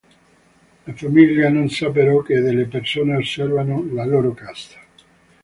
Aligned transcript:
La 0.87 0.93
famiglia 0.95 1.51
non 1.51 1.69
sa 1.69 1.91
però 1.91 2.23
che 2.23 2.39
delle 2.41 2.65
persone 2.65 3.17
osservano 3.17 3.85
la 3.93 4.03
loro 4.03 4.33
casa. 4.33 4.79